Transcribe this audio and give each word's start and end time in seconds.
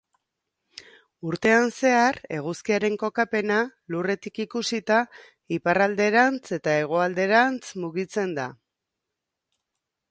Urtean 1.31 1.67
zehar, 1.79 2.17
eguzkiaren 2.37 2.97
kokapena, 3.03 3.59
Lurretik 3.95 4.43
ikusita, 4.45 4.99
iparralderantz 5.59 6.43
eta 6.61 6.75
hegoalderantz 6.81 7.65
mugitzen 7.85 8.35
da. 8.41 8.53